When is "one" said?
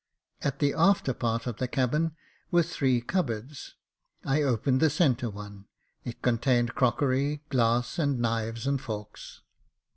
5.29-5.67